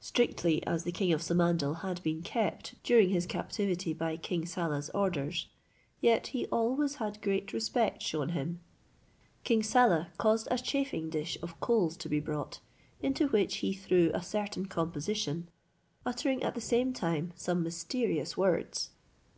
[0.00, 4.90] Strictly as the king of Samandal had been kept during his captivity by King Saleh's
[4.90, 5.46] orders,
[6.02, 8.60] yet he always had great respect shewn him.
[9.44, 12.60] King Saleh caused a chafing dish of coals to be brought,
[13.00, 15.48] into which he threw a certain composition,
[16.04, 18.90] uttering at the same time some mysterious words.